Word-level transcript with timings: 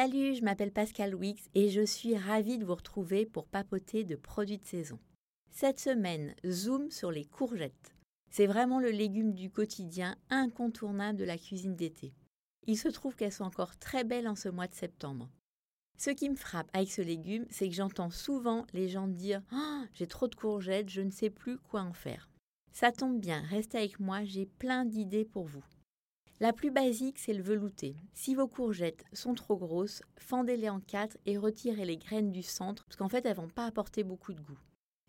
Salut, 0.00 0.36
je 0.36 0.44
m'appelle 0.44 0.70
Pascal 0.70 1.12
Wix 1.12 1.50
et 1.56 1.70
je 1.70 1.84
suis 1.84 2.16
ravie 2.16 2.56
de 2.56 2.64
vous 2.64 2.76
retrouver 2.76 3.26
pour 3.26 3.48
papoter 3.48 4.04
de 4.04 4.14
produits 4.14 4.58
de 4.58 4.64
saison. 4.64 5.00
Cette 5.50 5.80
semaine, 5.80 6.36
zoom 6.46 6.88
sur 6.88 7.10
les 7.10 7.24
courgettes. 7.24 7.96
C'est 8.30 8.46
vraiment 8.46 8.78
le 8.78 8.90
légume 8.90 9.34
du 9.34 9.50
quotidien 9.50 10.14
incontournable 10.30 11.18
de 11.18 11.24
la 11.24 11.36
cuisine 11.36 11.74
d'été. 11.74 12.14
Il 12.68 12.78
se 12.78 12.86
trouve 12.86 13.16
qu'elles 13.16 13.32
sont 13.32 13.42
encore 13.42 13.76
très 13.76 14.04
belles 14.04 14.28
en 14.28 14.36
ce 14.36 14.48
mois 14.48 14.68
de 14.68 14.74
septembre. 14.74 15.28
Ce 15.96 16.10
qui 16.10 16.30
me 16.30 16.36
frappe 16.36 16.70
avec 16.74 16.92
ce 16.92 17.02
légume, 17.02 17.46
c'est 17.50 17.68
que 17.68 17.74
j'entends 17.74 18.10
souvent 18.10 18.66
les 18.72 18.88
gens 18.88 19.08
dire 19.08 19.42
oh, 19.52 19.82
J'ai 19.94 20.06
trop 20.06 20.28
de 20.28 20.36
courgettes, 20.36 20.90
je 20.90 21.00
ne 21.00 21.10
sais 21.10 21.30
plus 21.30 21.58
quoi 21.58 21.80
en 21.80 21.92
faire. 21.92 22.30
Ça 22.70 22.92
tombe 22.92 23.18
bien, 23.18 23.42
restez 23.50 23.78
avec 23.78 23.98
moi, 23.98 24.22
j'ai 24.22 24.46
plein 24.46 24.84
d'idées 24.84 25.24
pour 25.24 25.46
vous. 25.46 25.64
La 26.40 26.52
plus 26.52 26.70
basique, 26.70 27.18
c'est 27.18 27.34
le 27.34 27.42
velouté. 27.42 27.96
Si 28.14 28.36
vos 28.36 28.46
courgettes 28.46 29.04
sont 29.12 29.34
trop 29.34 29.56
grosses, 29.56 30.02
fendez-les 30.18 30.68
en 30.68 30.78
quatre 30.78 31.18
et 31.26 31.36
retirez 31.36 31.84
les 31.84 31.96
graines 31.96 32.30
du 32.30 32.44
centre, 32.44 32.84
parce 32.84 32.94
qu'en 32.94 33.08
fait, 33.08 33.26
elles 33.26 33.34
vont 33.36 33.48
pas 33.48 33.66
apporter 33.66 34.04
beaucoup 34.04 34.32
de 34.32 34.40
goût. 34.40 34.58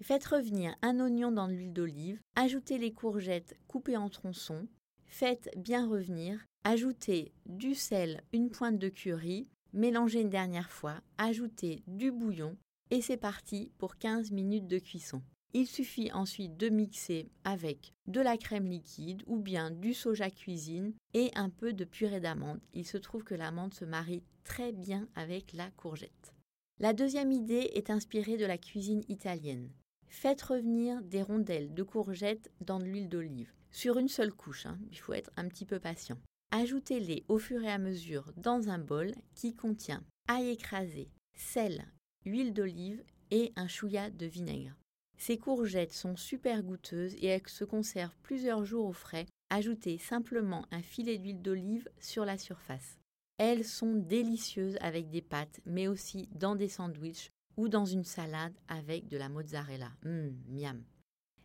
Faites 0.01 0.25
revenir 0.25 0.75
un 0.81 0.99
oignon 0.99 1.31
dans 1.31 1.45
l'huile 1.45 1.73
d'olive, 1.73 2.19
ajoutez 2.35 2.79
les 2.79 2.93
courgettes 2.93 3.55
coupées 3.67 3.97
en 3.97 4.09
tronçons, 4.09 4.67
faites 5.05 5.51
bien 5.55 5.87
revenir, 5.87 6.43
ajoutez 6.63 7.31
du 7.45 7.75
sel, 7.75 8.23
une 8.33 8.49
pointe 8.49 8.79
de 8.79 8.89
curry, 8.89 9.47
mélangez 9.73 10.21
une 10.21 10.29
dernière 10.29 10.71
fois, 10.71 10.95
ajoutez 11.19 11.83
du 11.85 12.11
bouillon 12.11 12.57
et 12.89 13.01
c'est 13.01 13.17
parti 13.17 13.71
pour 13.77 13.97
15 13.97 14.31
minutes 14.31 14.67
de 14.67 14.79
cuisson. 14.79 15.21
Il 15.53 15.65
suffit 15.65 16.11
ensuite 16.11 16.57
de 16.57 16.69
mixer 16.69 17.27
avec 17.43 17.93
de 18.05 18.21
la 18.21 18.37
crème 18.37 18.67
liquide 18.67 19.23
ou 19.25 19.39
bien 19.39 19.71
du 19.71 19.95
soja 19.95 20.29
cuisine 20.29 20.93
et 21.15 21.31
un 21.35 21.49
peu 21.49 21.73
de 21.73 21.85
purée 21.85 22.19
d'amande. 22.19 22.59
Il 22.73 22.85
se 22.85 22.97
trouve 22.97 23.23
que 23.23 23.33
l'amande 23.33 23.73
se 23.73 23.85
marie 23.85 24.21
très 24.43 24.71
bien 24.71 25.07
avec 25.15 25.53
la 25.53 25.71
courgette. 25.71 26.33
La 26.79 26.93
deuxième 26.93 27.31
idée 27.31 27.71
est 27.73 27.89
inspirée 27.89 28.37
de 28.37 28.45
la 28.45 28.57
cuisine 28.57 29.03
italienne. 29.09 29.71
Faites 30.07 30.41
revenir 30.41 31.01
des 31.01 31.23
rondelles 31.23 31.73
de 31.73 31.83
courgettes 31.83 32.51
dans 32.61 32.79
de 32.79 32.85
l'huile 32.85 33.09
d'olive, 33.09 33.51
sur 33.71 33.97
une 33.97 34.07
seule 34.07 34.33
couche, 34.33 34.65
hein. 34.65 34.79
il 34.91 34.97
faut 34.97 35.13
être 35.13 35.31
un 35.35 35.47
petit 35.47 35.65
peu 35.65 35.79
patient. 35.79 36.17
Ajoutez-les 36.51 37.25
au 37.27 37.37
fur 37.37 37.63
et 37.63 37.71
à 37.71 37.77
mesure 37.77 38.31
dans 38.37 38.69
un 38.69 38.79
bol 38.79 39.13
qui 39.35 39.53
contient 39.53 40.03
ail 40.27 40.49
écrasé, 40.49 41.09
sel, 41.35 41.85
huile 42.25 42.53
d'olive 42.53 43.03
et 43.29 43.51
un 43.55 43.67
chouïa 43.67 44.09
de 44.09 44.25
vinaigre. 44.25 44.75
Ces 45.19 45.37
courgettes 45.37 45.91
sont 45.91 46.15
super 46.15 46.63
goûteuses 46.63 47.13
et 47.15 47.25
elles 47.25 47.47
se 47.47 47.65
conservent 47.65 48.15
plusieurs 48.23 48.63
jours 48.63 48.85
au 48.85 48.93
frais. 48.93 49.25
Ajoutez 49.49 49.97
simplement 49.97 50.65
un 50.71 50.81
filet 50.81 51.17
d'huile 51.17 51.41
d'olive 51.41 51.89
sur 51.99 52.23
la 52.23 52.37
surface. 52.37 52.97
Elles 53.37 53.65
sont 53.65 53.95
délicieuses 53.95 54.77
avec 54.79 55.09
des 55.09 55.21
pâtes, 55.21 55.59
mais 55.65 55.89
aussi 55.89 56.29
dans 56.31 56.55
des 56.55 56.69
sandwichs 56.69 57.31
ou 57.57 57.67
dans 57.67 57.85
une 57.85 58.05
salade 58.05 58.53
avec 58.69 59.09
de 59.09 59.17
la 59.17 59.27
mozzarella. 59.27 59.91
Hum, 60.05 60.33
miam. 60.47 60.83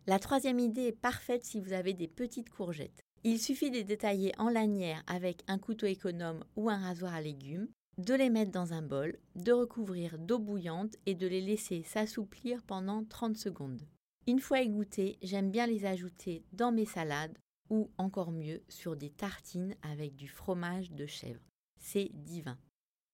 La 0.06 0.20
troisième 0.20 0.60
idée 0.60 0.86
est 0.86 0.92
parfaite 0.92 1.44
si 1.44 1.60
vous 1.60 1.72
avez 1.72 1.94
des 1.94 2.08
petites 2.08 2.50
courgettes. 2.50 3.02
Il 3.24 3.40
suffit 3.40 3.70
de 3.70 3.76
les 3.76 3.84
détailler 3.84 4.32
en 4.38 4.50
lanières 4.50 5.02
avec 5.08 5.42
un 5.48 5.58
couteau 5.58 5.86
économe 5.86 6.44
ou 6.54 6.70
un 6.70 6.78
rasoir 6.78 7.14
à 7.14 7.20
légumes 7.20 7.68
de 7.98 8.14
les 8.14 8.30
mettre 8.30 8.50
dans 8.50 8.72
un 8.72 8.82
bol, 8.82 9.16
de 9.36 9.52
recouvrir 9.52 10.18
d'eau 10.18 10.38
bouillante 10.38 10.96
et 11.06 11.14
de 11.14 11.26
les 11.26 11.40
laisser 11.40 11.82
s'assouplir 11.82 12.62
pendant 12.62 13.04
30 13.04 13.36
secondes. 13.36 13.86
Une 14.26 14.40
fois 14.40 14.62
égouttés, 14.62 15.18
j'aime 15.22 15.50
bien 15.50 15.66
les 15.66 15.84
ajouter 15.84 16.44
dans 16.52 16.72
mes 16.72 16.86
salades 16.86 17.38
ou 17.70 17.90
encore 17.98 18.32
mieux 18.32 18.62
sur 18.68 18.96
des 18.96 19.10
tartines 19.10 19.74
avec 19.82 20.16
du 20.16 20.28
fromage 20.28 20.92
de 20.92 21.06
chèvre. 21.06 21.42
C'est 21.78 22.10
divin. 22.14 22.58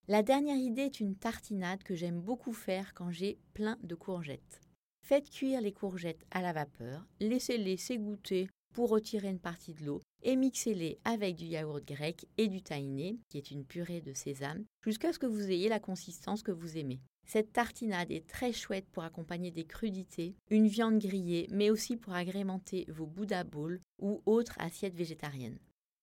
La 0.08 0.22
dernière 0.22 0.56
idée 0.56 0.82
est 0.82 1.00
une 1.00 1.16
tartinade 1.16 1.82
que 1.82 1.94
j'aime 1.94 2.20
beaucoup 2.20 2.52
faire 2.52 2.94
quand 2.94 3.10
j'ai 3.10 3.38
plein 3.54 3.78
de 3.82 3.94
courgettes. 3.94 4.60
Faites 5.06 5.30
cuire 5.30 5.60
les 5.60 5.72
courgettes 5.72 6.24
à 6.30 6.42
la 6.42 6.52
vapeur, 6.52 7.06
laissez-les 7.20 7.76
s'égoutter 7.76 8.48
pour 8.72 8.90
retirer 8.90 9.28
une 9.28 9.40
partie 9.40 9.74
de 9.74 9.84
l'eau 9.84 10.00
et 10.22 10.36
mixez-les 10.36 10.98
avec 11.04 11.36
du 11.36 11.46
yaourt 11.46 11.84
grec 11.84 12.26
et 12.38 12.48
du 12.48 12.62
tahini, 12.62 13.20
qui 13.28 13.38
est 13.38 13.50
une 13.50 13.64
purée 13.64 14.00
de 14.00 14.12
sésame, 14.12 14.64
jusqu'à 14.84 15.12
ce 15.12 15.18
que 15.18 15.26
vous 15.26 15.50
ayez 15.50 15.68
la 15.68 15.80
consistance 15.80 16.42
que 16.42 16.52
vous 16.52 16.76
aimez. 16.76 17.00
Cette 17.26 17.52
tartinade 17.52 18.10
est 18.10 18.26
très 18.26 18.52
chouette 18.52 18.88
pour 18.90 19.04
accompagner 19.04 19.50
des 19.50 19.64
crudités, 19.64 20.34
une 20.50 20.66
viande 20.66 20.98
grillée, 20.98 21.46
mais 21.52 21.70
aussi 21.70 21.96
pour 21.96 22.12
agrémenter 22.12 22.86
vos 22.88 23.06
Buddha 23.06 23.44
bowls 23.44 23.80
ou 24.00 24.20
autres 24.26 24.56
assiettes 24.58 24.96
végétariennes. 24.96 25.58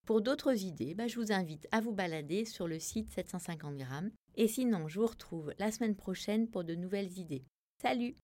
Pour 0.06 0.22
d'autres 0.22 0.64
idées, 0.64 0.96
bah, 0.96 1.08
je 1.08 1.20
vous 1.20 1.34
invite 1.34 1.68
à 1.72 1.82
vous 1.82 1.92
balader 1.92 2.46
sur 2.46 2.66
le 2.66 2.80
site 2.80 3.12
750 3.12 3.76
grammes. 3.76 4.12
Et 4.36 4.48
sinon, 4.48 4.88
je 4.88 5.02
vous 5.02 5.08
retrouve 5.08 5.54
la 5.60 5.70
semaine 5.70 5.98
prochaine 5.98 6.48
pour 6.48 6.64
de 6.64 6.76
nouvelles 6.76 7.20
idées. 7.20 7.44
Salut 7.82 8.16